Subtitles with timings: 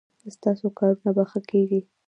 [0.35, 1.81] ستاسو کارونه به ښه کیږي